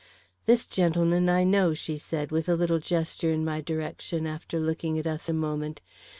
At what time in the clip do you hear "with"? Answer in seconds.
2.31-2.49